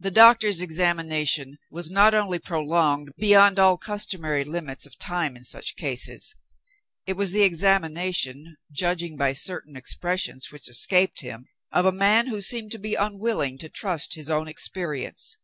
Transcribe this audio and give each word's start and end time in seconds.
The 0.00 0.10
doctor's 0.10 0.60
examination 0.60 1.58
was 1.70 1.88
not 1.88 2.14
only 2.14 2.40
prolonged 2.40 3.12
beyond 3.16 3.60
all 3.60 3.76
customary 3.76 4.42
limits 4.42 4.86
of 4.86 4.98
time 4.98 5.36
in 5.36 5.44
such 5.44 5.76
cases 5.76 6.34
it 7.06 7.12
was 7.16 7.30
the 7.30 7.44
examination 7.44 8.56
(judging 8.72 9.16
by 9.16 9.34
certain 9.34 9.76
expressions 9.76 10.50
which 10.50 10.68
escaped 10.68 11.20
him) 11.20 11.46
of 11.70 11.86
a 11.86 11.92
man 11.92 12.26
who 12.26 12.40
seemed 12.42 12.72
to 12.72 12.78
be 12.80 12.96
unwilling 12.96 13.56
to 13.58 13.68
trust 13.68 14.14
his 14.16 14.28
own 14.28 14.48
experience. 14.48 15.36